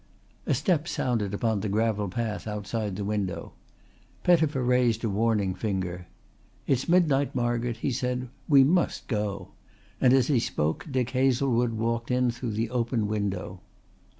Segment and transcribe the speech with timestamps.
[0.47, 3.53] A step sounded upon the gravel path outside the window.
[4.23, 6.07] Pettifer raised a warning finger.
[6.65, 8.29] "It's midnight, Margaret," he said.
[8.49, 9.49] "We must go";
[10.01, 13.61] and as he spoke Dick Hazlewood walked in through the open window.